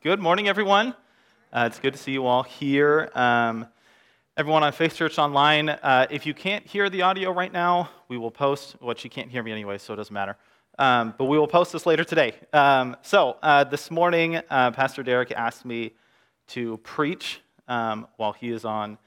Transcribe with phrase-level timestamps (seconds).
[0.00, 0.94] good morning, everyone.
[1.52, 3.10] Uh, it's good to see you all here.
[3.16, 3.66] Um,
[4.36, 8.16] everyone on Faith Church Online, uh, if you can't hear the audio right now, we
[8.16, 10.36] will post what you can't hear me anyway, so it doesn't matter.
[10.78, 12.34] Um, but we will post this later today.
[12.52, 15.94] Um, so uh, this morning, uh, Pastor Derek asked me
[16.48, 18.98] to preach um, while he is on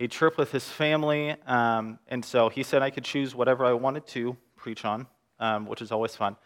[0.00, 1.36] a trip with his family.
[1.46, 5.08] Um, and so he said I could choose whatever I wanted to preach on,
[5.40, 6.36] um, which is always fun.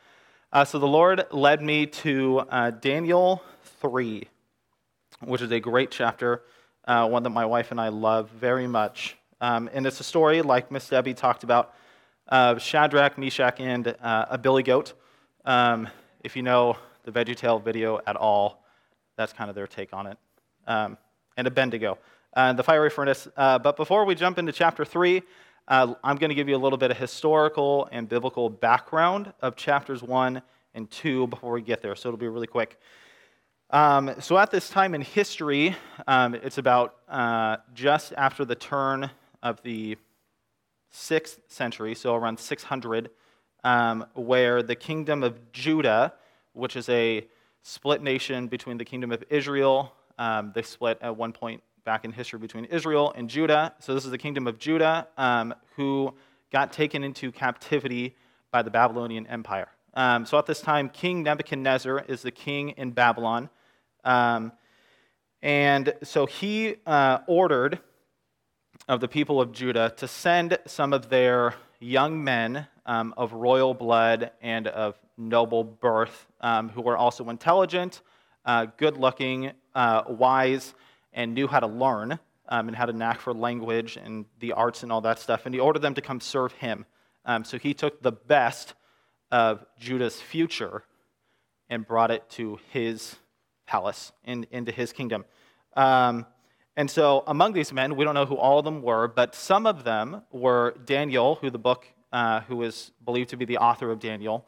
[0.53, 3.43] Uh, so the Lord led me to uh, Daniel
[3.81, 4.29] 3,
[5.21, 6.43] which is a great chapter,
[6.87, 9.17] uh, one that my wife and I love very much.
[9.41, 11.75] Um, and it's a story, like Miss Debbie talked about,
[12.29, 14.95] of Shadrach, Meshach, and uh, a billy goat.
[15.45, 15.89] Um,
[16.23, 18.65] if you know the VeggieTale video at all,
[19.17, 20.19] that's kind of their take on it.
[20.67, 20.97] Um,
[21.37, 21.99] and Abednego,
[22.35, 23.29] uh, the fiery furnace.
[23.37, 25.23] Uh, but before we jump into chapter 3,
[25.69, 29.57] uh, I'm going to give you a little bit of historical and biblical background of
[29.57, 30.43] chapters 1
[30.75, 32.79] and 2 before we get there, so it'll be really quick.
[33.73, 35.75] Um, so, at this time in history,
[36.07, 39.11] um, it's about uh, just after the turn
[39.43, 39.97] of the
[40.93, 43.09] 6th century, so around 600,
[43.65, 46.13] um, where the kingdom of Judah,
[46.53, 47.27] which is a
[47.63, 52.13] split nation between the kingdom of Israel, um, they split at one point back in
[52.13, 53.73] history between Israel and Judah.
[53.79, 56.13] So, this is the kingdom of Judah um, who
[56.51, 58.17] got taken into captivity
[58.51, 59.69] by the Babylonian Empire.
[59.95, 63.49] Um, so, at this time, King Nebuchadnezzar is the king in Babylon.
[64.05, 64.53] Um,
[65.43, 67.81] and so, he uh, ordered
[68.89, 73.75] of the people of Judah to send some of their young men um, of royal
[73.75, 78.03] blood and of noble birth um, who were also intelligent,
[78.45, 80.75] uh, good looking, uh, wise
[81.13, 82.19] and knew how to learn
[82.49, 85.47] um, and had a knack for language and the arts and all that stuff.
[85.47, 86.87] And he ordered them to come serve him.
[87.25, 88.75] Um, so he took the best
[89.31, 90.85] of Judah's future
[91.69, 93.17] and brought it to his
[93.67, 95.25] palace, in, into his kingdom.
[95.77, 96.27] Um,
[96.77, 99.67] and so among these men, we don't know who all of them were, but some
[99.67, 103.91] of them were Daniel, who the book, uh, who is believed to be the author
[103.91, 104.47] of Daniel.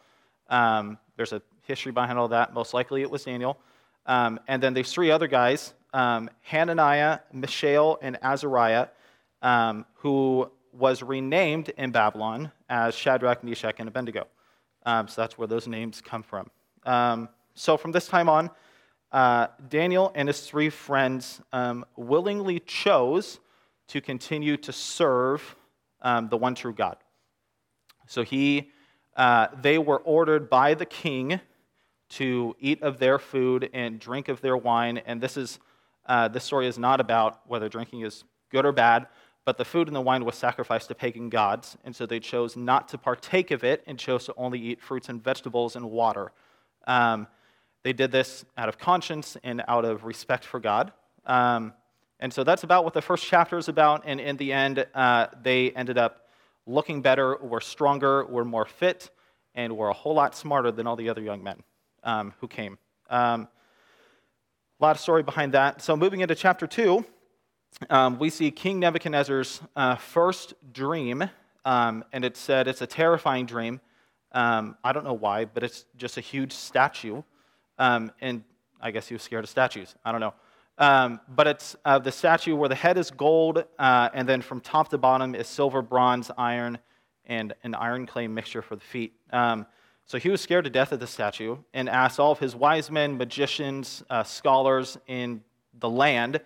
[0.49, 2.55] Um, there's a history behind all that.
[2.55, 3.59] Most likely it was Daniel.
[4.06, 8.88] Um, and then there's three other guys um, Hananiah, Mishael, and Azariah,
[9.43, 14.27] um, who was renamed in Babylon as Shadrach, Meshach, and Abednego.
[14.84, 16.50] Um, so that's where those names come from.
[17.55, 18.50] So from this time on,
[19.14, 23.38] uh, Daniel and his three friends um, willingly chose
[23.86, 25.54] to continue to serve
[26.02, 26.97] um, the one true God.
[28.08, 28.72] So he,
[29.16, 31.38] uh, they were ordered by the king
[32.10, 35.60] to eat of their food and drink of their wine, and this is
[36.06, 39.06] uh, this story is not about whether drinking is good or bad,
[39.44, 42.56] but the food and the wine was sacrificed to pagan gods, and so they chose
[42.56, 46.32] not to partake of it and chose to only eat fruits and vegetables and water.
[46.88, 47.28] Um,
[47.84, 50.91] they did this out of conscience and out of respect for God.
[51.27, 51.75] Um,
[52.19, 54.05] and so that's about what the first chapter is about.
[54.06, 56.28] And in the end, uh, they ended up
[56.67, 59.11] looking better, were stronger, were more fit,
[59.55, 61.62] and were a whole lot smarter than all the other young men
[62.03, 62.78] um, who came.
[63.11, 63.49] Um,
[64.81, 65.83] a lot of story behind that.
[65.83, 67.05] So, moving into chapter 2,
[67.91, 71.28] um, we see King Nebuchadnezzar's uh, first dream,
[71.67, 73.81] um, and it said it's a terrifying dream.
[74.33, 77.23] Um, I don't know why, but it's just a huge statue.
[77.79, 78.45] Um, and
[78.81, 79.95] I guess he was scared of statues.
[80.05, 80.35] I don't know.
[80.77, 84.61] Um, but it's uh, the statue where the head is gold, uh, and then from
[84.61, 86.79] top to bottom is silver, bronze, iron,
[87.27, 89.15] and an iron clay mixture for the feet.
[89.33, 89.67] Um,
[90.05, 92.91] so he was scared to death of the statue and asked all of his wise
[92.91, 95.43] men, magicians, uh, scholars in
[95.79, 96.41] the land,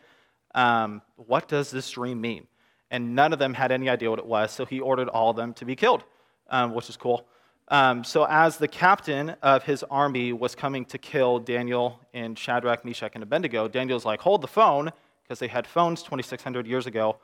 [0.54, 2.46] um, What does this dream mean?
[2.90, 5.36] And none of them had any idea what it was, so he ordered all of
[5.36, 6.04] them to be killed,
[6.48, 7.26] um, which is cool.
[7.70, 12.82] Um, so, as the captain of his army was coming to kill Daniel and Shadrach,
[12.82, 14.90] Meshach, and Abednego, Daniel's like, Hold the phone,
[15.22, 17.18] because they had phones 2,600 years ago.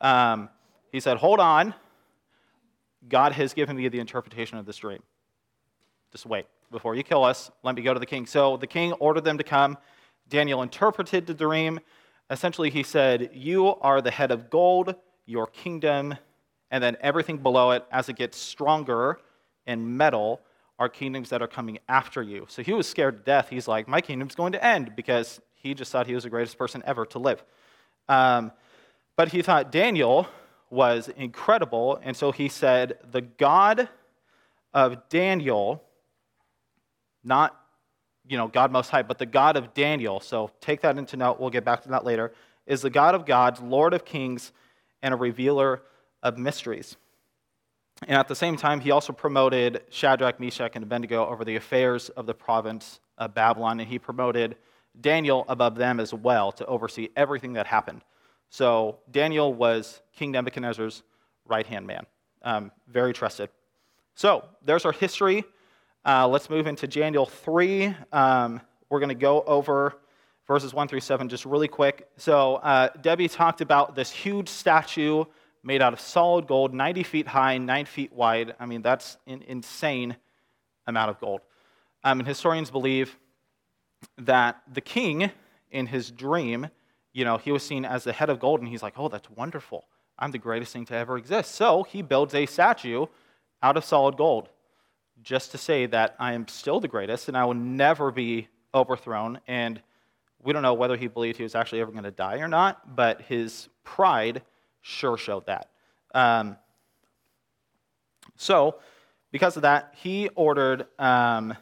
[0.00, 0.48] Um,
[0.90, 1.74] he said, Hold on.
[3.08, 5.02] God has given me the interpretation of this dream.
[6.12, 6.46] Just wait.
[6.70, 8.26] Before you kill us, let me go to the king.
[8.26, 9.76] So the king ordered them to come.
[10.28, 11.80] Daniel interpreted the dream.
[12.30, 14.94] Essentially, he said, You are the head of gold,
[15.26, 16.14] your kingdom,
[16.70, 19.18] and then everything below it, as it gets stronger
[19.70, 20.40] in metal,
[20.78, 22.46] are kingdoms that are coming after you.
[22.48, 23.48] So he was scared to death.
[23.50, 26.58] He's like, My kingdom's going to end because he just thought he was the greatest
[26.58, 27.42] person ever to live.
[28.08, 28.52] Um,
[29.16, 30.26] but he thought Daniel
[30.70, 33.88] was incredible, and so he said, The God
[34.72, 35.82] of Daniel
[37.22, 37.56] not
[38.28, 40.20] you know God Most High, but the God of Daniel.
[40.20, 41.40] So take that into note.
[41.40, 42.32] We'll get back to that later.
[42.66, 44.52] Is the God of gods, Lord of kings,
[45.02, 45.82] and a revealer
[46.22, 46.96] of mysteries.
[48.06, 52.08] And at the same time, he also promoted Shadrach, Meshach, and Abednego over the affairs
[52.10, 54.56] of the province of Babylon, and he promoted
[54.98, 58.02] Daniel above them as well to oversee everything that happened.
[58.48, 61.02] So Daniel was King Nebuchadnezzar's
[61.46, 62.06] right hand man,
[62.42, 63.50] um, very trusted.
[64.14, 65.44] So there's our history.
[66.04, 67.94] Uh, let's move into Daniel 3.
[68.12, 69.98] Um, we're going to go over
[70.46, 72.08] verses 1 through 7 just really quick.
[72.16, 75.24] So uh, Debbie talked about this huge statue
[75.62, 78.54] made out of solid gold, 90 feet high, 9 feet wide.
[78.58, 80.16] I mean, that's an insane
[80.86, 81.40] amount of gold.
[82.02, 83.18] Um, and historians believe
[84.18, 85.30] that the king,
[85.70, 86.68] in his dream,
[87.12, 89.28] you know, he was seen as the head of gold, and he's like, oh, that's
[89.30, 89.84] wonderful.
[90.18, 91.54] I'm the greatest thing to ever exist.
[91.54, 93.06] So he builds a statue
[93.62, 94.48] out of solid gold
[95.22, 99.40] just to say that I am still the greatest and I will never be overthrown.
[99.46, 99.80] And
[100.42, 102.96] we don't know whether he believed he was actually ever going to die or not,
[102.96, 104.42] but his pride
[104.82, 105.70] sure showed that.
[106.14, 106.56] Um,
[108.36, 108.76] so,
[109.32, 111.54] because of that, he ordered um,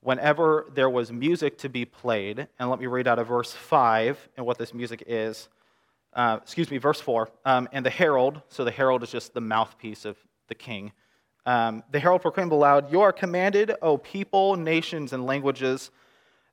[0.00, 4.28] whenever there was music to be played, and let me read out of verse 5
[4.36, 5.48] and what this music is.
[6.12, 7.28] Uh, excuse me, verse 4.
[7.44, 10.16] Um, and the herald, so the herald is just the mouthpiece of
[10.48, 10.92] the king.
[11.44, 15.90] Um, the herald proclaimed aloud, You are commanded, O people, nations, and languages,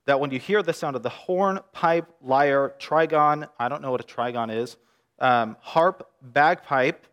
[0.06, 3.92] that when you hear the sound of the horn, pipe, lyre, trigon, I don't know
[3.92, 4.76] what a trigon is,
[5.20, 7.06] um, harp, bagpipe,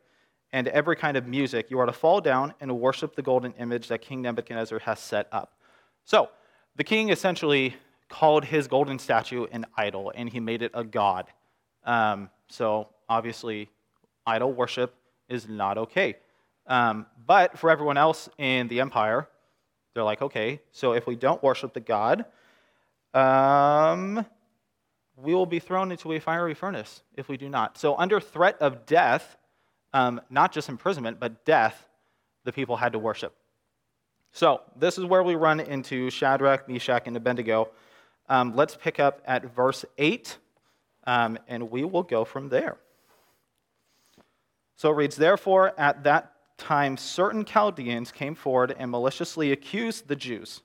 [0.52, 3.88] and every kind of music, you are to fall down and worship the golden image
[3.88, 5.55] that King Nebuchadnezzar has set up.
[6.05, 6.29] So,
[6.76, 7.76] the king essentially
[8.08, 11.26] called his golden statue an idol, and he made it a god.
[11.85, 13.69] Um, so, obviously,
[14.26, 14.94] idol worship
[15.29, 16.17] is not okay.
[16.67, 19.29] Um, but for everyone else in the empire,
[19.94, 22.25] they're like, okay, so if we don't worship the god,
[23.14, 24.25] um,
[25.22, 27.78] we will be thrown into a fiery furnace if we do not.
[27.78, 29.37] So, under threat of death,
[29.93, 31.88] um, not just imprisonment, but death,
[32.44, 33.34] the people had to worship.
[34.32, 37.70] So, this is where we run into Shadrach, Meshach, and Abednego.
[38.28, 40.38] Um, let's pick up at verse 8,
[41.05, 42.76] um, and we will go from there.
[44.81, 50.16] So it reads Therefore, at that time, certain Chaldeans came forward and maliciously accused the
[50.16, 50.62] Jews.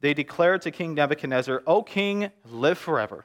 [0.00, 3.24] They declared to King Nebuchadnezzar, O king, live forever.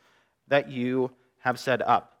[0.51, 1.09] that you
[1.39, 2.11] have set up.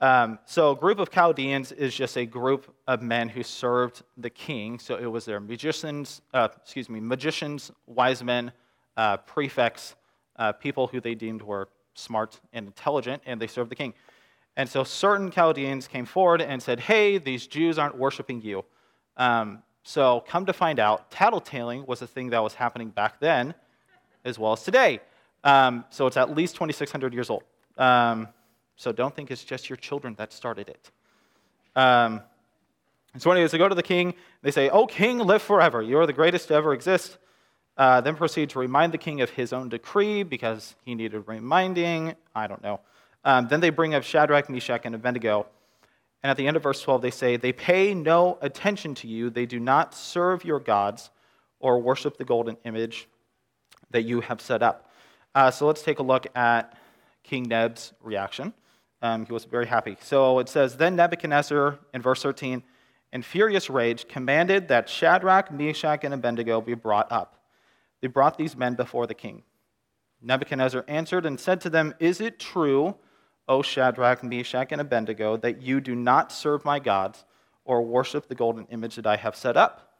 [0.00, 4.30] Um, so, a group of Chaldeans is just a group of men who served the
[4.30, 4.78] king.
[4.78, 8.50] So, it was their magicians, uh, excuse me, magicians, wise men,
[8.96, 9.94] uh, prefects,
[10.36, 13.94] uh, people who they deemed were smart and intelligent, and they served the king.
[14.56, 18.64] And so, certain Chaldeans came forward and said, Hey, these Jews aren't worshiping you.
[19.16, 23.54] Um, so, come to find out, tattletaling was a thing that was happening back then
[24.24, 25.00] as well as today.
[25.44, 27.44] Um, so, it's at least 2,600 years old.
[27.78, 28.28] Um,
[28.76, 30.90] so don't think it's just your children that started it.
[31.76, 32.22] Um,
[33.18, 34.14] so, anyways, they go to the king.
[34.42, 35.82] They say, Oh, king, live forever.
[35.82, 37.18] You are the greatest to ever exist.
[37.76, 42.14] Uh, then proceed to remind the king of his own decree because he needed reminding.
[42.34, 42.80] I don't know.
[43.24, 45.46] Um, then they bring up Shadrach, Meshach, and Abednego.
[46.22, 49.30] And at the end of verse 12, they say, They pay no attention to you.
[49.30, 51.10] They do not serve your gods
[51.60, 53.08] or worship the golden image
[53.90, 54.90] that you have set up.
[55.34, 56.76] Uh, so let's take a look at
[57.22, 58.52] King Neb's reaction.
[59.00, 59.96] Um, he was very happy.
[60.00, 62.62] So it says, Then Nebuchadnezzar, in verse 13,
[63.12, 67.42] in furious rage, commanded that Shadrach, Meshach, and Abednego be brought up.
[68.00, 69.42] They brought these men before the king.
[70.22, 72.96] Nebuchadnezzar answered and said to them, Is it true,
[73.48, 77.24] O Shadrach, Meshach, and Abednego, that you do not serve my gods
[77.64, 79.96] or worship the golden image that I have set up?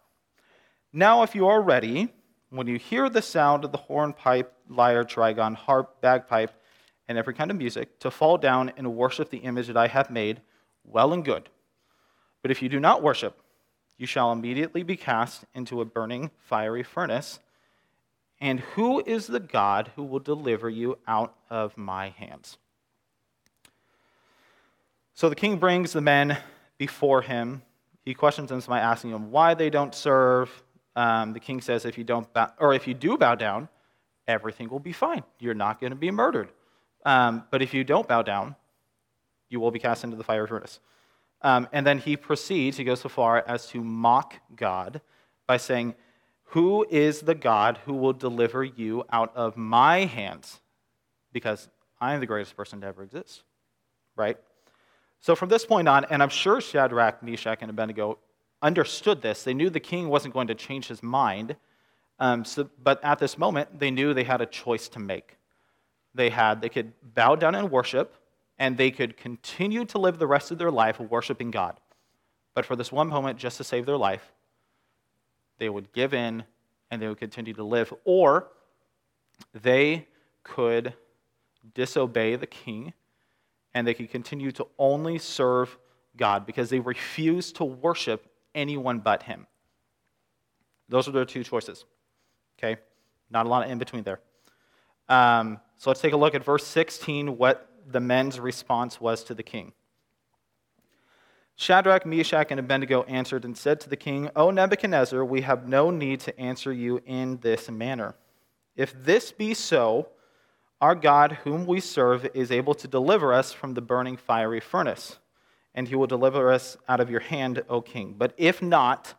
[0.93, 2.13] Now, if you are ready,
[2.51, 6.53] when you hear the sound of the horn, pipe, lyre, trigon, harp, bagpipe,
[7.13, 10.09] and every kind of music, to fall down and worship the image that I have
[10.09, 10.41] made,
[10.83, 11.51] well and good.
[12.41, 13.39] But if you do not worship,
[13.99, 17.39] you shall immediately be cast into a burning fiery furnace.
[18.41, 22.57] And who is the God who will deliver you out of my hands?
[25.13, 26.39] So the king brings the men
[26.79, 27.61] before him.
[28.07, 30.51] He questions them by asking them why they don't serve.
[30.97, 33.69] Um, the king says, if you don't bow, or if you do bow down,
[34.27, 35.25] everything will be fine.
[35.39, 36.49] You're not going to be murdered.
[37.05, 38.57] Um, but if you don't bow down,
[39.49, 40.81] you will be cast into the fire of furnace.
[41.43, 45.01] Um, and then he proceeds, he goes so far as to mock God
[45.47, 45.95] by saying,
[46.45, 50.61] Who is the God who will deliver you out of my hands?
[51.33, 51.69] because
[52.01, 53.43] I am the greatest person to ever exist,
[54.17, 54.37] right?
[55.21, 58.19] So from this point on, and I'm sure Shadrach, Meshach, and Abednego
[58.61, 59.45] understood this.
[59.45, 61.57] They knew the king wasn't going to change his mind.
[62.19, 65.37] Um, so, but at this moment, they knew they had a choice to make.
[66.15, 68.17] They had, they could bow down and worship,
[68.59, 71.81] and they could continue to live the rest of their life worshiping God.
[72.55, 74.33] But for this one moment, just to save their life,
[75.59, 76.45] they would give in
[76.91, 77.93] and they would continue to live.
[78.05, 78.49] Or
[79.55, 80.07] they
[80.43, 80.95] could
[81.75, 82.93] disobey the king
[83.75, 85.79] and they could continue to only serve
[86.17, 89.47] God because they refused to worship anyone but him.
[90.89, 91.85] Those are their two choices.
[92.59, 92.81] Okay?
[93.31, 94.21] Not a lot of in between there.
[95.09, 99.35] Um, so let's take a look at verse 16, what the men's response was to
[99.35, 99.73] the king.
[101.57, 105.91] Shadrach, Meshach, and Abednego answered and said to the king, O Nebuchadnezzar, we have no
[105.91, 108.15] need to answer you in this manner.
[108.77, 110.07] If this be so,
[110.81, 115.19] our God, whom we serve, is able to deliver us from the burning fiery furnace,
[115.75, 118.15] and he will deliver us out of your hand, O king.
[118.17, 119.15] But if not,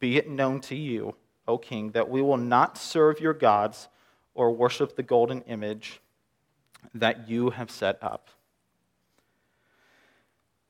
[0.00, 1.14] be it known to you,
[1.46, 3.88] O king, that we will not serve your gods
[4.34, 6.00] or worship the golden image
[6.94, 8.28] that you have set up.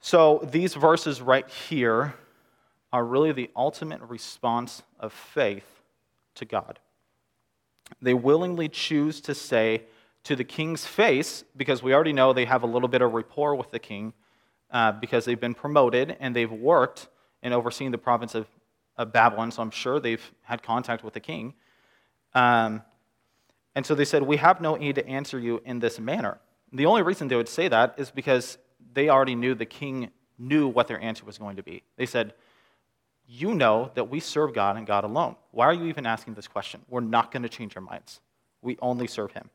[0.01, 2.15] So, these verses right here
[2.93, 5.81] are really the ultimate response of faith
[6.35, 6.81] to God.
[8.01, 9.85] They willingly choose to say
[10.25, 13.55] to the king's face, because we already know they have a little bit of rapport
[13.55, 14.13] with the king,
[14.71, 17.09] uh, because they've been promoted and they've worked
[17.43, 18.47] and overseen the province of,
[18.97, 21.55] of Babylon, so I'm sure they've had contact with the king.
[22.35, 22.83] Um,
[23.75, 26.39] and so they said, We have no need to answer you in this manner.
[26.73, 28.59] The only reason they would say that is because
[28.95, 31.83] they already knew the king knew what their answer was going to be.
[31.97, 32.35] They said,
[33.27, 35.37] You know that we serve God and God alone.
[35.51, 36.83] Why are you even asking this question?
[36.89, 38.21] We're not going to change our minds.
[38.61, 39.51] We only serve Him.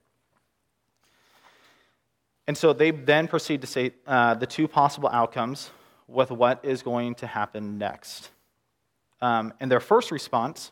[2.47, 5.69] And so they then proceed to say uh, the two possible outcomes
[6.07, 8.29] with what is going to happen next.
[9.21, 10.71] Um, and their first response,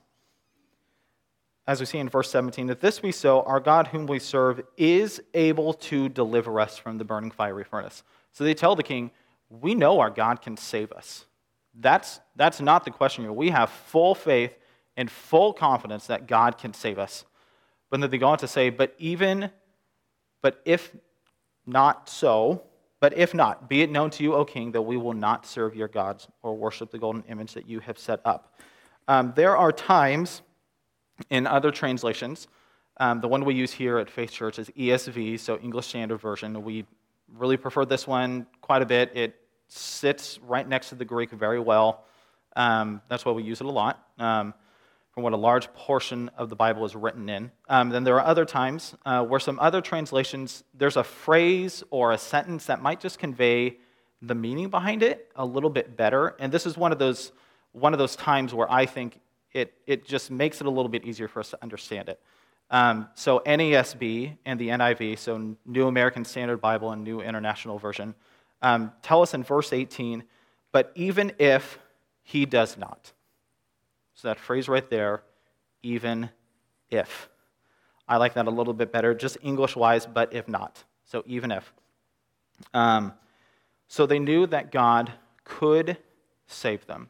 [1.68, 4.62] as we see in verse 17, if this be so, our God whom we serve
[4.78, 8.04] is able to deliver us from the burning fiery furnace.
[8.34, 9.12] So they tell the king,
[9.50, 11.26] We know our God can save us.
[11.74, 13.34] That's, that's not the question here.
[13.34, 14.54] We have full faith
[14.96, 17.26] and full confidence that God can save us.
[17.90, 19.50] But then they go on to say, But even,
[20.42, 20.96] but if
[21.66, 22.64] not so,
[23.00, 25.76] but if not, be it known to you, O king, that we will not serve
[25.76, 28.54] your gods or worship the golden image that you have set up.
[29.08, 30.42] Um, there are times
[31.30, 32.48] in other translations,
[32.98, 36.64] um, the one we use here at Faith Church is ESV, so English Standard Version.
[36.64, 36.86] We
[37.34, 39.12] really prefer this one quite a bit.
[39.16, 39.36] It
[39.68, 42.06] sits right next to the Greek very well.
[42.56, 44.54] Um, that's why we use it a lot, um,
[45.12, 47.52] from what a large portion of the Bible is written in.
[47.68, 52.14] Um, then there are other times uh, where some other translations, there's a phrase or
[52.14, 53.78] a sentence that might just convey
[54.22, 56.36] the meaning behind it a little bit better.
[56.40, 57.34] And this is one of those,
[57.74, 59.20] one of those times where I think
[59.56, 62.20] it, it just makes it a little bit easier for us to understand it.
[62.70, 68.16] Um, so NASB and the NIV, so New American Standard Bible and New International Version,
[68.62, 70.26] um, tell us in verse 18,
[70.74, 71.80] but even if
[72.22, 73.14] he does not.
[74.16, 75.24] So that phrase right there,
[75.82, 76.30] even
[76.90, 77.30] if.
[78.10, 80.84] I like that a little bit better, just English wise, but if not.
[81.06, 81.74] So even if.
[82.74, 83.14] Um,
[83.88, 85.14] so they knew that God
[85.46, 85.98] could
[86.46, 87.10] save them.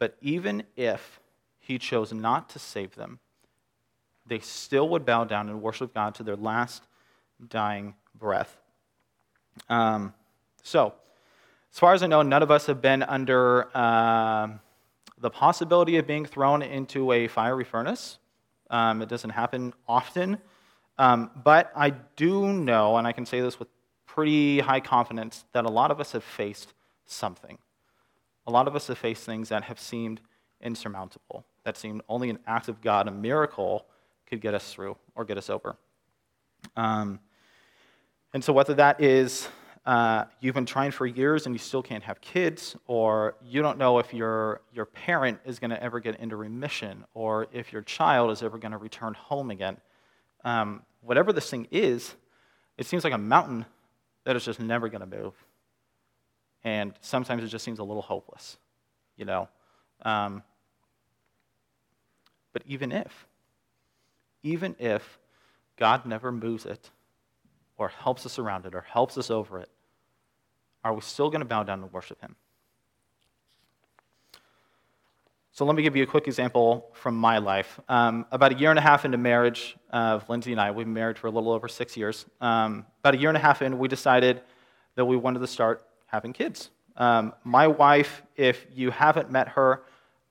[0.00, 1.20] But even if
[1.62, 3.20] he chose not to save them,
[4.26, 6.82] they still would bow down and worship God to their last
[7.48, 8.56] dying breath.
[9.68, 10.12] Um,
[10.62, 10.94] so,
[11.72, 14.48] as far as I know, none of us have been under uh,
[15.18, 18.18] the possibility of being thrown into a fiery furnace.
[18.68, 20.38] Um, it doesn't happen often.
[20.98, 23.68] Um, but I do know, and I can say this with
[24.06, 26.74] pretty high confidence, that a lot of us have faced
[27.06, 27.58] something.
[28.46, 30.20] A lot of us have faced things that have seemed
[30.60, 33.86] insurmountable, that seemed only an act of God, a miracle,
[34.26, 35.76] could get us through or get us over.
[36.76, 37.20] Um,
[38.32, 39.48] and so, whether that is
[39.84, 43.78] uh, you've been trying for years and you still can't have kids, or you don't
[43.78, 47.82] know if your, your parent is going to ever get into remission, or if your
[47.82, 49.76] child is ever going to return home again,
[50.44, 52.14] um, whatever this thing is,
[52.78, 53.66] it seems like a mountain
[54.24, 55.34] that is just never going to move.
[56.64, 58.56] And sometimes it just seems a little hopeless,
[59.16, 59.48] you know.
[60.04, 60.44] Um,
[62.52, 63.26] but even if,
[64.42, 65.18] even if
[65.76, 66.90] God never moves it
[67.76, 69.68] or helps us around it or helps us over it,
[70.84, 72.36] are we still going to bow down and worship Him?
[75.54, 77.78] So let me give you a quick example from my life.
[77.86, 80.94] Um, about a year and a half into marriage of Lindsay and I, we've been
[80.94, 82.24] married for a little over six years.
[82.40, 84.40] Um, about a year and a half in, we decided
[84.94, 86.70] that we wanted to start having kids.
[86.96, 89.82] Um, my wife, if you haven't met her,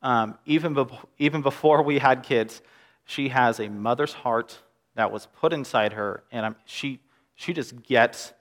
[0.01, 0.85] um, even, be-
[1.19, 2.61] even before we had kids,
[3.05, 4.57] she has a mother's heart
[4.95, 6.99] that was put inside her, and I'm, she,
[7.35, 8.33] she just gets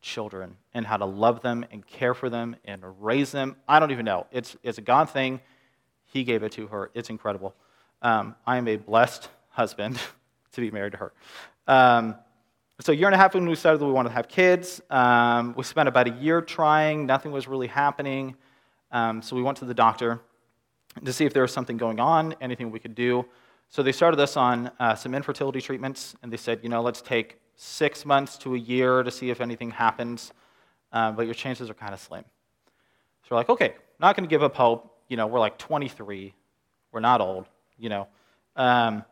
[0.00, 3.56] children and how to love them and care for them and raise them.
[3.68, 4.26] I don't even know.
[4.30, 5.40] It's, it's a God thing.
[6.06, 6.90] He gave it to her.
[6.94, 7.54] It's incredible.
[8.00, 9.98] Um, I am a blessed husband
[10.52, 11.12] to be married to her.
[11.66, 12.14] Um,
[12.80, 14.80] so a year and a half when we decided that we wanted to have kids,
[14.88, 17.06] um, we spent about a year trying.
[17.06, 18.36] Nothing was really happening.
[18.92, 20.20] Um, so we went to the doctor
[21.04, 23.24] to see if there was something going on, anything we could do.
[23.68, 27.02] So they started us on uh, some infertility treatments, and they said, you know, let's
[27.02, 30.32] take six months to a year to see if anything happens,
[30.92, 32.24] uh, but your chances are kind of slim.
[33.22, 34.94] So we're like, okay, not going to give up hope.
[35.08, 36.34] You know, we're like 23.
[36.92, 38.08] We're not old, you know.
[38.56, 39.04] Um,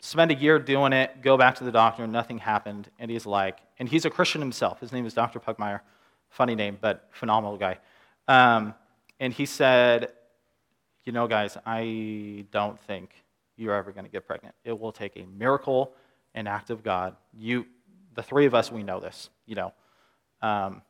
[0.00, 2.88] spend a year doing it, go back to the doctor, nothing happened.
[2.98, 4.80] And he's like, and he's a Christian himself.
[4.80, 5.40] His name is Dr.
[5.40, 5.80] Pugmire.
[6.30, 7.78] Funny name, but phenomenal guy.
[8.28, 8.74] Um,
[9.18, 10.12] and he said,
[11.08, 13.08] you know, guys, I don't think
[13.56, 14.54] you're ever going to get pregnant.
[14.62, 15.94] It will take a miracle,
[16.34, 17.16] an act of God.
[17.32, 17.64] You,
[18.14, 19.30] the three of us, we know this.
[19.46, 19.72] You know,
[20.42, 20.82] um,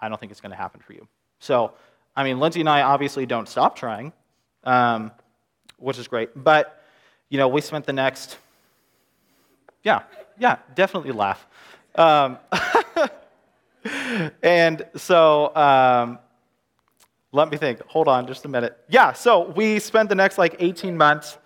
[0.00, 1.08] I don't think it's going to happen for you.
[1.40, 1.72] So,
[2.14, 4.12] I mean, Lindsay and I obviously don't stop trying,
[4.62, 5.10] um,
[5.76, 6.30] which is great.
[6.36, 6.80] But,
[7.28, 8.38] you know, we spent the next,
[9.82, 10.02] yeah,
[10.38, 11.44] yeah, definitely laugh.
[11.96, 12.38] Um,
[14.40, 16.20] and so, um,
[17.32, 17.80] let me think.
[17.88, 18.76] Hold on just a minute.
[18.88, 21.36] Yeah, so we spent the next like 18 months,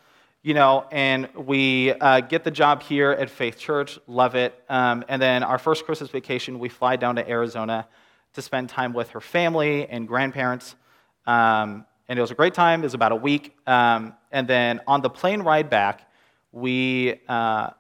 [0.43, 4.55] you know, and we uh, get the job here at Faith Church, love it.
[4.69, 7.89] Um, and then our first Christmas vacation, we fly down to Arizona
[8.35, 10.77] to spend time with her family and grandparents.
[11.27, 12.81] Um, and it was a great time.
[12.81, 13.57] It was about a week.
[13.67, 16.09] Um, and then on the plane ride back,
[16.53, 17.71] we, uh,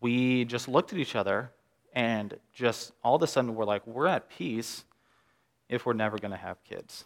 [0.00, 1.50] we just looked at each other
[1.94, 4.84] and just all of a sudden we're like, we're at peace
[5.68, 7.04] if we're never going to have kids.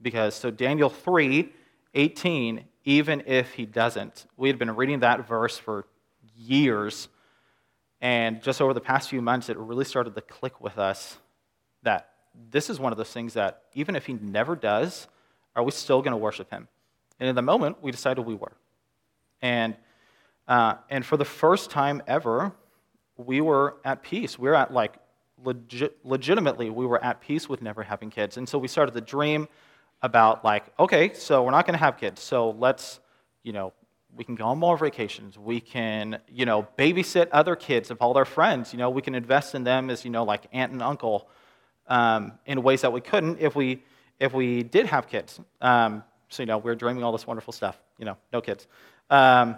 [0.00, 1.52] Because, so Daniel 3
[1.94, 5.86] 18, even if he doesn't, we had been reading that verse for
[6.36, 7.08] years.
[8.00, 11.18] And just over the past few months, it really started to click with us
[11.82, 12.08] that
[12.50, 15.06] this is one of those things that even if he never does,
[15.54, 16.66] are we still going to worship him?
[17.20, 18.52] And in the moment, we decided we were.
[19.42, 19.76] And,
[20.48, 22.52] uh, and for the first time ever,
[23.16, 24.38] we were at peace.
[24.38, 24.94] We were at like
[25.44, 28.36] legit, legitimately, we were at peace with never having kids.
[28.36, 29.48] And so we started to dream
[30.02, 32.22] about, like, okay, so we're not going to have kids.
[32.22, 33.00] So let's,
[33.42, 33.72] you know,
[34.14, 35.38] we can go on more vacations.
[35.38, 38.72] We can, you know, babysit other kids of all their friends.
[38.72, 41.28] You know, we can invest in them as, you know, like aunt and uncle
[41.86, 43.82] um, in ways that we couldn't if we,
[44.20, 45.40] if we did have kids.
[45.60, 47.80] Um, so, you know, we are dreaming all this wonderful stuff.
[47.98, 48.66] You know, no kids.
[49.08, 49.56] Um,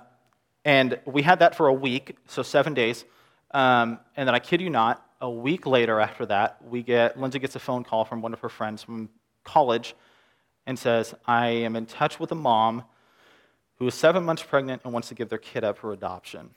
[0.64, 3.05] and we had that for a week, so seven days.
[3.51, 7.38] Um, and then I kid you not, a week later after that, we get Lindsay
[7.38, 9.08] gets a phone call from one of her friends from
[9.42, 9.94] college
[10.66, 12.84] and says, I am in touch with a mom
[13.78, 16.50] who is seven months pregnant and wants to give their kid up for adoption.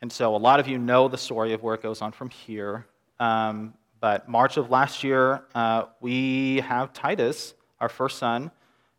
[0.00, 2.30] And so a lot of you know the story of where it goes on from
[2.30, 2.86] here.
[3.18, 8.52] Um, but March of last year, uh, we have Titus, our first son,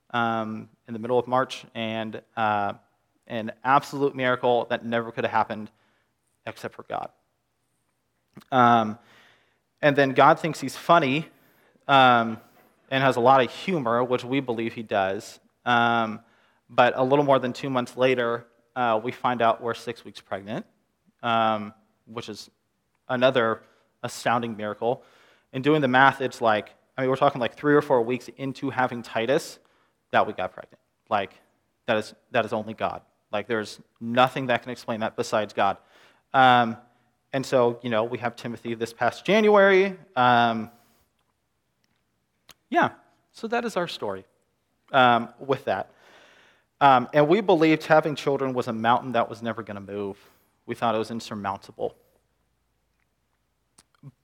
[0.10, 2.74] um, in the middle of March, and uh,
[3.28, 5.72] an absolute miracle that never could have happened
[6.46, 7.10] except for God.
[8.52, 8.98] Um,
[9.82, 11.28] and then God thinks he's funny
[11.88, 12.40] um,
[12.90, 15.40] and has a lot of humor, which we believe he does.
[15.66, 16.22] Um,
[16.70, 18.46] but a little more than two months later,
[18.76, 20.66] uh, we find out we're six weeks pregnant,
[21.24, 21.74] um,
[22.06, 22.50] which is
[23.08, 23.62] another
[24.04, 25.04] astounding miracle.
[25.54, 28.30] In doing the math, it's like, I mean, we're talking like three or four weeks
[28.38, 29.60] into having Titus
[30.12, 30.80] that we got pregnant.
[31.10, 31.32] Like,
[31.88, 33.02] that is, that is only God.
[33.32, 35.78] Like, there's nothing that can explain that besides God.
[36.34, 36.78] Um,
[37.36, 39.98] and so, you know, we have Timothy this past January.
[40.16, 40.72] Um,
[42.70, 42.92] yeah,
[43.34, 44.24] so that is our story
[44.94, 45.92] um, with that.
[46.80, 50.18] Um, and we believed having children was a mountain that was never going to move.
[50.66, 51.94] We thought it was insurmountable.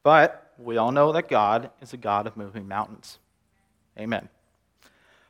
[0.03, 3.19] But we all know that God is a God of moving mountains.
[3.99, 4.29] Amen.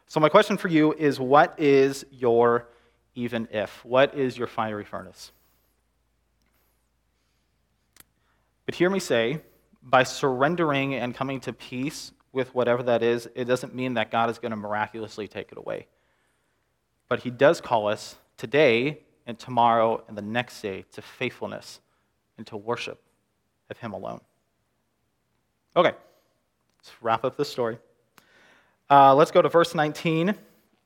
[0.05, 2.67] So, my question for you is what is your
[3.15, 3.83] even if?
[3.83, 5.31] What is your fiery furnace?
[8.65, 9.41] But hear me say,
[9.81, 14.29] by surrendering and coming to peace with whatever that is, it doesn't mean that God
[14.29, 15.87] is going to miraculously take it away.
[17.09, 21.79] But He does call us today and tomorrow and the next day to faithfulness
[22.37, 23.01] and to worship
[23.69, 24.21] of Him alone.
[25.75, 25.91] Okay,
[26.77, 27.77] let's wrap up this story.
[28.89, 30.35] Uh, let's go to verse 19.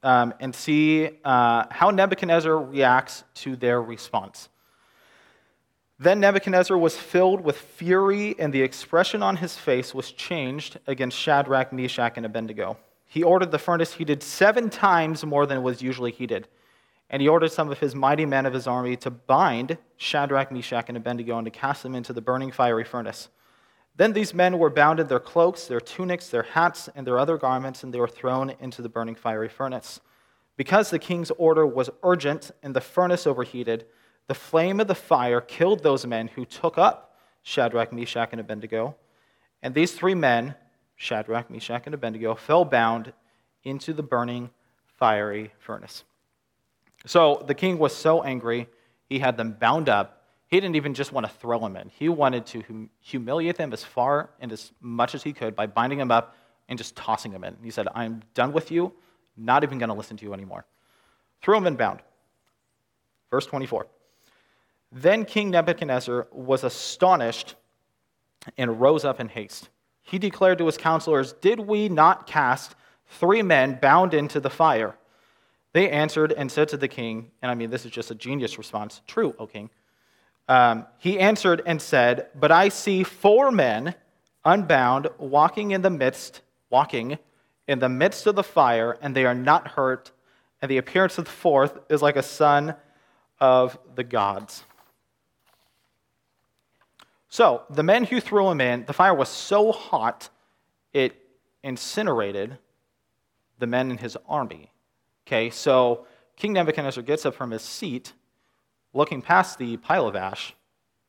[0.06, 4.50] um, and see uh, how Nebuchadnezzar reacts to their response.
[5.98, 11.18] Then Nebuchadnezzar was filled with fury, and the expression on his face was changed against
[11.18, 12.78] Shadrach, Meshach, and Abednego.
[13.06, 16.50] He ordered the furnace heated seven times more than it was usually heated.
[17.10, 20.90] And he ordered some of his mighty men of his army to bind Shadrach, Meshach,
[20.90, 23.30] and Abednego and to cast them into the burning fiery furnace.
[23.96, 27.38] Then these men were bound in their cloaks, their tunics, their hats, and their other
[27.38, 30.02] garments, and they were thrown into the burning fiery furnace.
[30.58, 33.86] Because the king's order was urgent and the furnace overheated,
[34.28, 38.96] the flame of the fire killed those men who took up Shadrach, Meshach, and Abednego.
[39.62, 40.56] And these three men,
[40.96, 43.14] Shadrach, Meshach, and Abednego, fell bound
[43.64, 44.50] into the burning
[44.98, 46.04] fiery furnace.
[47.06, 48.68] So the king was so angry,
[49.08, 50.16] he had them bound up
[50.48, 51.90] he didn't even just want to throw them in.
[51.90, 55.66] He wanted to hum- humiliate them as far and as much as he could by
[55.66, 56.36] binding them up
[56.70, 57.58] and just tossing them in.
[57.64, 58.94] He said, I'm done with you,
[59.36, 60.66] not even going to listen to you anymore.
[61.42, 62.00] Threw them in bound.
[63.32, 63.88] Verse 24.
[64.92, 67.56] Then King Nebuchadnezzar was astonished
[68.58, 69.70] and rose up in haste.
[70.02, 72.76] He declared to his counselors, Did we not cast
[73.08, 74.96] three men bound into the fire?
[75.74, 78.58] They answered and said to the king, and I mean, this is just a genius
[78.58, 79.70] response True, O king.
[80.48, 83.96] Um, he answered and said, But I see four men
[84.46, 87.18] unbound walking in the midst, walking
[87.68, 90.12] in the midst of the fire, and they are not hurt.
[90.62, 92.76] And the appearance of the fourth is like a son
[93.40, 94.64] of the gods.
[97.36, 100.30] So the men who threw him in, the fire was so hot
[100.94, 101.18] it
[101.64, 102.58] incinerated
[103.60, 104.72] the men in his army.
[105.28, 108.14] Okay, so King Nebuchadnezzar gets up from his seat
[108.94, 110.56] looking past the pile of ash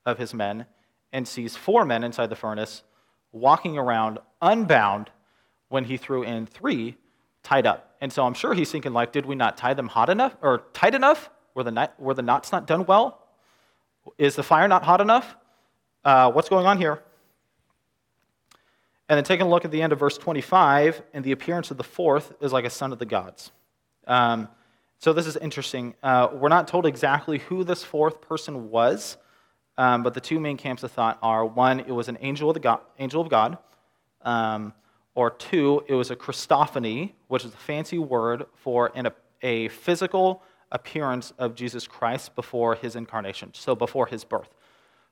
[0.04, 0.66] of his men
[1.12, 2.82] and sees four men inside the furnace
[3.30, 5.12] walking around unbound
[5.68, 6.96] when he threw in three
[7.44, 7.94] tied up.
[8.00, 10.64] And so I'm sure he's thinking, like, did we not tie them hot enough or
[10.72, 11.30] tight enough?
[11.54, 13.28] Were the, were the knots not done well?
[14.18, 15.36] Is the fire not hot enough?
[16.06, 17.02] Uh, what's going on here?
[19.08, 21.78] And then taking a look at the end of verse 25, and the appearance of
[21.78, 23.50] the fourth is like a son of the gods.
[24.06, 24.48] Um,
[25.00, 25.96] so this is interesting.
[26.04, 29.16] Uh, we're not told exactly who this fourth person was,
[29.78, 32.54] um, but the two main camps of thought are one, it was an angel of,
[32.54, 33.58] the God, angel of God,
[34.22, 34.74] um,
[35.16, 39.08] or two, it was a Christophany, which is a fancy word for an,
[39.42, 44.50] a physical appearance of Jesus Christ before his incarnation, so before his birth.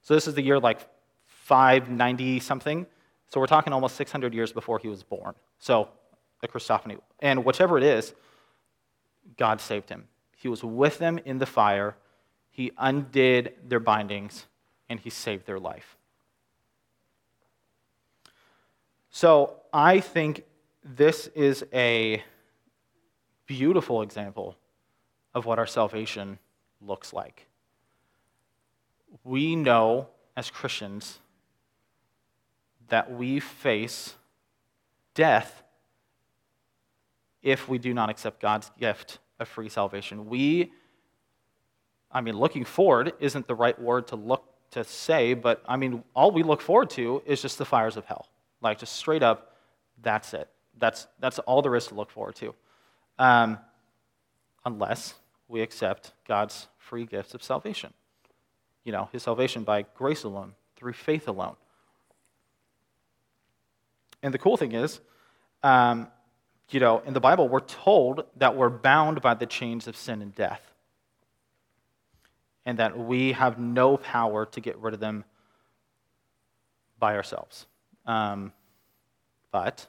[0.04, 0.86] So this is the year like
[1.26, 2.86] 590 something.
[3.30, 5.34] So we're talking almost 600 years before he was born.
[5.58, 5.88] So
[6.42, 6.98] a Christophany.
[7.20, 8.14] And whichever it is,
[9.36, 10.04] God saved him.
[10.36, 11.96] He was with them in the fire.
[12.50, 14.46] He undid their bindings
[14.88, 15.96] and he saved their life.
[19.10, 20.44] So I think
[20.84, 22.22] this is a
[23.46, 24.56] beautiful example
[25.34, 26.38] of what our salvation
[26.80, 27.46] looks like.
[29.22, 31.20] We know as Christians
[32.88, 34.14] that we face
[35.14, 35.62] death
[37.42, 40.26] if we do not accept God's gift of free salvation.
[40.28, 40.72] We,
[42.10, 46.02] I mean, looking forward isn't the right word to look to say, but I mean,
[46.14, 48.28] all we look forward to is just the fires of hell.
[48.60, 49.56] Like, just straight up,
[50.02, 50.48] that's it.
[50.78, 52.54] That's, that's all there is to look forward to.
[53.18, 53.58] Um,
[54.64, 55.14] unless
[55.46, 57.92] we accept God's free gifts of salvation.
[58.84, 61.56] You know, his salvation by grace alone, through faith alone.
[64.22, 65.00] And the cool thing is,
[65.62, 66.08] um,
[66.70, 70.22] you know, in the Bible, we're told that we're bound by the chains of sin
[70.22, 70.62] and death,
[72.64, 75.24] and that we have no power to get rid of them
[76.98, 77.66] by ourselves.
[78.06, 78.52] Um,
[79.50, 79.86] but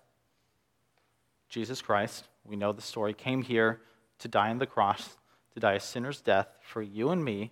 [1.49, 3.81] Jesus Christ, we know the story, came here
[4.19, 5.15] to die on the cross,
[5.53, 7.51] to die a sinner's death for you and me,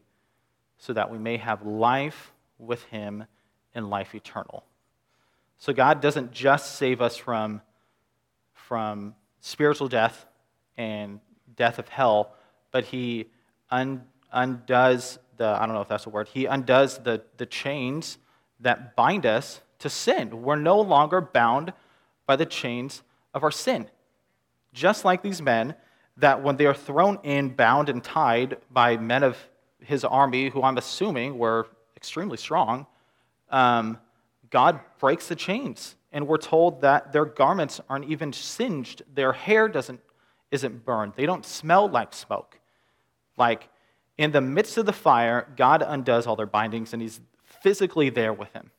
[0.84, 3.24] so that we may have life with him
[3.74, 4.66] and life eternal.
[5.58, 7.62] So God doesn't just save us from
[8.54, 10.26] from spiritual death
[10.78, 11.22] and
[11.56, 12.34] death of hell,
[12.72, 13.28] but he
[13.72, 18.18] un- undoes the, I don't know if that's a word, he undoes the, the chains
[18.60, 20.44] that bind us to sin.
[20.44, 21.72] We're no longer bound
[22.26, 23.90] by the chains of our sin.
[24.74, 25.76] Just like these men,
[26.18, 29.38] that when they are thrown in, bound, and tied by men of
[29.86, 32.86] his army, who I'm assuming were extremely strong,
[33.50, 34.00] um,
[34.50, 39.68] God breaks the chains and we're told that their garments aren't even singed, their hair
[39.68, 40.00] doesn't,
[40.52, 42.60] isn't burned, they don't smell like smoke.
[43.36, 43.68] Like
[44.18, 48.34] in the midst of the fire, God undoes all their bindings and He's physically there
[48.34, 48.70] with him.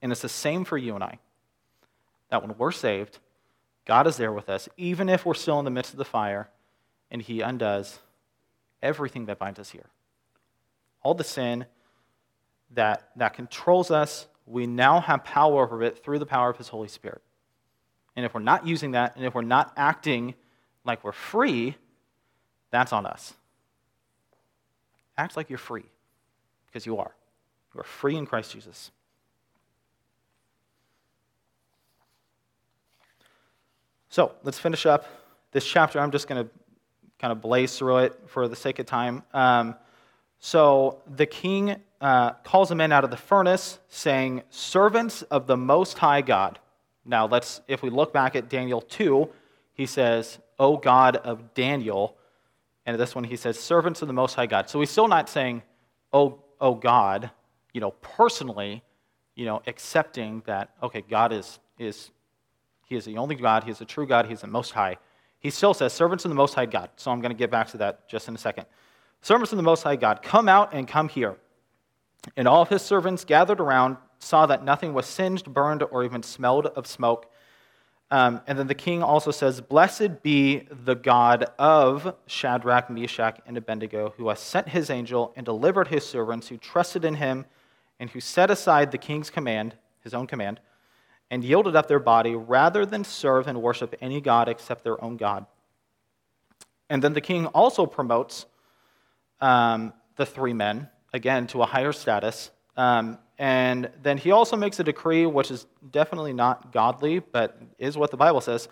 [0.00, 1.18] And it's the same for you and I.
[2.30, 3.18] That when we're saved,
[3.84, 6.48] God is there with us, even if we're still in the midst of the fire,
[7.10, 7.98] and He undoes
[8.82, 9.86] everything that binds us here.
[11.02, 11.66] All the sin
[12.74, 16.68] that, that controls us, we now have power over it through the power of His
[16.68, 17.22] Holy Spirit.
[18.16, 20.34] And if we're not using that, and if we're not acting
[20.84, 21.76] like we're free,
[22.70, 23.34] that's on us.
[25.16, 25.84] Act like you're free,
[26.66, 27.12] because you are.
[27.74, 28.90] You are free in Christ Jesus.
[34.08, 35.06] So let's finish up
[35.52, 36.00] this chapter.
[36.00, 36.50] I'm just going to
[37.18, 39.22] kind of blaze through it for the sake of time.
[39.34, 39.74] Um,
[40.38, 45.56] so the king uh, calls the in out of the furnace, saying, Servants of the
[45.56, 46.58] Most High God.
[47.04, 49.28] Now, let's, if we look back at Daniel 2,
[49.74, 52.16] he says, O God of Daniel.
[52.86, 54.70] And this one, he says, Servants of the Most High God.
[54.70, 55.62] So he's still not saying,
[56.12, 57.30] Oh, oh God,
[57.72, 58.82] you know, personally,
[59.34, 62.10] you know, accepting that, okay, God is, is,
[62.86, 64.96] he is the only God, he is the true God, he is the Most High.
[65.40, 66.90] He still says, Servants of the Most High God.
[66.96, 68.66] So I'm going to get back to that just in a second.
[69.22, 71.36] Servants of the Most High God, come out and come here.
[72.36, 76.22] And all of his servants gathered around, saw that nothing was singed, burned, or even
[76.22, 77.30] smelled of smoke.
[78.10, 83.56] Um, and then the king also says, Blessed be the God of Shadrach, Meshach, and
[83.56, 87.44] Abednego, who has sent his angel and delivered his servants who trusted in him
[88.00, 90.60] and who set aside the king's command, his own command,
[91.30, 95.16] and yielded up their body rather than serve and worship any God except their own
[95.16, 95.46] God.
[96.90, 98.46] And then the king also promotes
[99.40, 102.50] um, the three men, again, to a higher status.
[102.76, 107.96] Um, and then he also makes a decree, which is definitely not godly, but is
[107.96, 108.68] what the Bible says,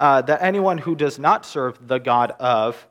[0.00, 2.86] uh, that anyone who does not serve the God of,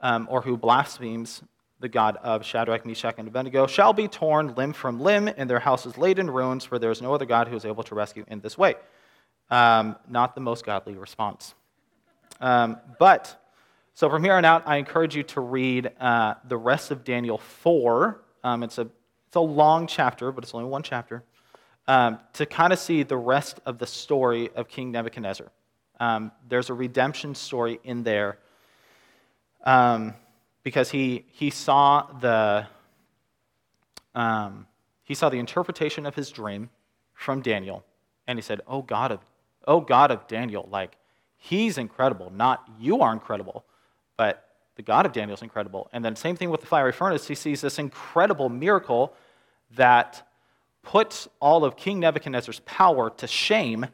[0.00, 1.42] um, or who blasphemes
[1.80, 5.60] the God of Shadrach, Meshach, and Abednego, shall be torn limb from limb, and their
[5.60, 8.24] houses laid in ruins, for there is no other God who is able to rescue
[8.28, 8.74] in this way.
[9.50, 11.54] Um, not the most godly response.
[12.40, 13.40] Um, but,
[13.94, 17.38] so from here on out, I encourage you to read uh, the rest of Daniel
[17.38, 18.20] 4.
[18.42, 18.88] Um, it's, a,
[19.28, 21.24] it's a long chapter, but it's only one chapter,
[21.86, 25.46] um, to kind of see the rest of the story of King Nebuchadnezzar.
[26.00, 28.38] Um, there's a redemption story in there.
[29.64, 30.14] Um,
[30.66, 32.66] because he, he saw the
[34.16, 34.66] um,
[35.04, 36.70] he saw the interpretation of his dream
[37.14, 37.84] from Daniel,
[38.26, 39.20] and he said, "Oh God of,
[39.68, 40.96] oh God of Daniel, like
[41.36, 42.32] he's incredible.
[42.34, 43.64] Not you are incredible,
[44.16, 47.28] but the God of Daniel is incredible." And then same thing with the fiery furnace.
[47.28, 49.14] He sees this incredible miracle
[49.76, 50.26] that
[50.82, 53.86] puts all of King Nebuchadnezzar's power to shame,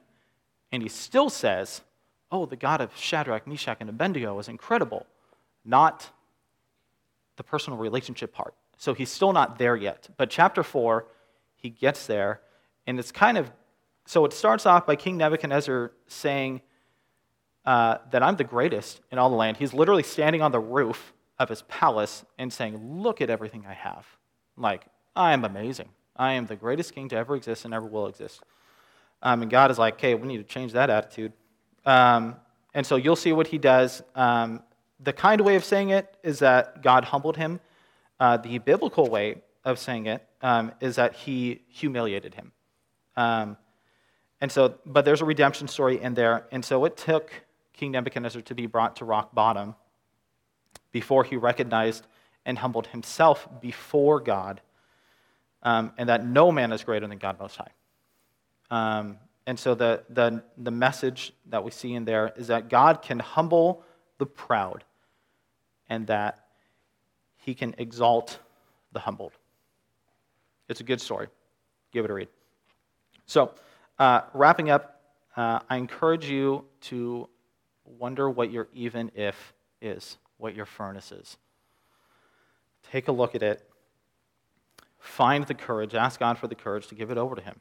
[0.73, 1.83] and he still says,
[2.31, 5.07] "Oh, the God of Shadrach, Meshach, and Abednego is incredible."
[5.67, 6.11] Not
[7.43, 8.55] the personal relationship part.
[8.79, 10.09] So he's still not there yet.
[10.17, 11.07] But chapter 4,
[11.57, 12.41] he gets there,
[12.87, 13.51] and it's kind of
[14.07, 16.61] so it starts off by King Nebuchadnezzar saying
[17.65, 19.57] uh, that I'm the greatest in all the land.
[19.57, 23.75] He's literally standing on the roof of his palace and saying, Look at everything I
[23.75, 24.07] have.
[24.57, 25.89] Like, I am amazing.
[26.17, 28.43] I am the greatest king to ever exist and ever will exist.
[29.23, 31.33] Um, and God is like, Okay, we need to change that attitude.
[31.87, 32.37] Um,
[32.75, 34.03] and so you'll see what he does.
[34.15, 34.63] Um,
[35.03, 37.61] the kind way of saying it is that God humbled him.
[38.21, 42.53] Uh, the biblical way of saying it um, is that he humiliated him.
[43.17, 43.57] Um,
[44.41, 46.47] and so, but there's a redemption story in there.
[46.53, 47.33] And so it took
[47.73, 49.75] King Nebuchadnezzar to be brought to rock bottom
[50.93, 52.07] before he recognized
[52.45, 54.61] and humbled himself before God,
[55.63, 57.71] um, and that no man is greater than God Most High.
[58.71, 63.03] Um, and so the, the, the message that we see in there is that God
[63.03, 63.85] can humble
[64.19, 64.85] the proud
[65.89, 66.47] and that
[67.37, 68.39] he can exalt
[68.93, 69.33] the humbled.
[70.69, 71.29] It's a good story.
[71.93, 72.29] Give it a read.
[73.27, 73.53] So,
[73.99, 75.01] uh, wrapping up,
[75.37, 77.29] uh, I encourage you to
[77.85, 81.37] wonder what your even if is, what your furnace is.
[82.91, 83.69] Take a look at it.
[84.99, 85.95] Find the courage.
[85.95, 87.61] Ask God for the courage to give it over to Him.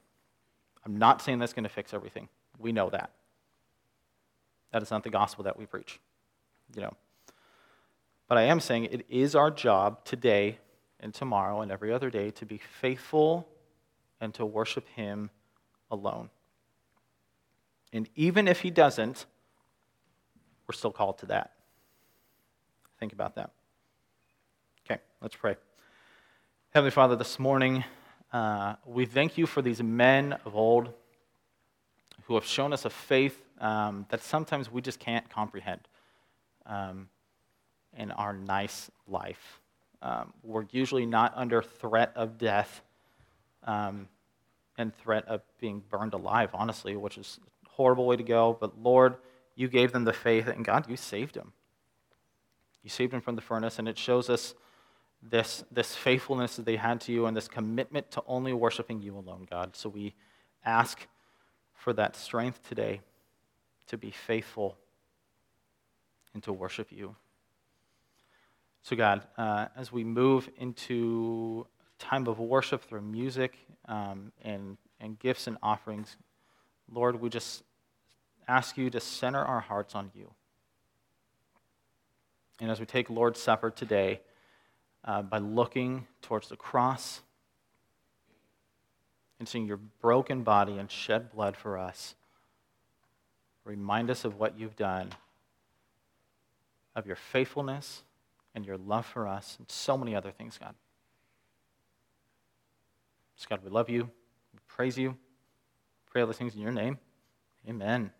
[0.86, 2.28] I'm not saying that's going to fix everything.
[2.60, 3.12] We know that.
[4.72, 6.00] That is not the gospel that we preach.
[6.76, 6.94] You know,
[8.32, 10.58] but I am saying it is our job today
[11.02, 13.46] and tomorrow and every other day to be faithful
[14.22, 15.30] and to worship Him
[15.92, 16.30] alone.
[17.92, 19.26] And even if He doesn't,
[20.66, 21.56] we're still called to that.
[23.02, 23.52] Think about that.
[24.86, 25.58] Okay, let's pray.
[26.74, 27.84] Heavenly Father, this morning,
[28.32, 30.94] uh, we thank you for these men of old
[32.28, 35.82] who have shown us a faith um, that sometimes we just can't comprehend.
[36.66, 37.10] Um,
[37.98, 39.60] in our nice life.
[40.02, 42.82] Um, we're usually not under threat of death
[43.64, 44.08] um,
[44.78, 48.58] and threat of being burned alive, honestly, which is a horrible way to go.
[48.60, 49.16] But Lord,
[49.56, 51.54] you gave them the faith, and God, you saved them.
[52.84, 54.56] You saved them from the furnace, and it shows us
[55.22, 59.16] this, this faithfulness that they had to you and this commitment to only worshiping you
[59.16, 59.76] alone, God.
[59.76, 60.16] So we
[60.66, 61.06] ask
[61.76, 63.02] for that strength today
[63.88, 64.78] to be faithful
[66.34, 67.16] and to worship you.
[68.84, 71.68] So, God, uh, as we move into
[72.00, 76.18] time of worship through music um, and, and gifts and offerings,
[76.92, 77.64] Lord, we just
[78.48, 80.32] ask you to center our hearts on you.
[82.60, 84.22] And as we take Lord's Supper today,
[85.06, 87.22] uh, by looking towards the cross
[89.40, 92.16] and seeing your broken body and shed blood for us,
[93.64, 95.10] remind us of what you've done,
[96.96, 98.04] of your faithfulness
[98.54, 100.76] and your love for us, and so many other things, God.
[103.36, 104.04] So, God, we love you.
[104.54, 105.18] We praise you.
[106.12, 107.00] Pray all these things in your name.
[107.68, 108.12] Amen.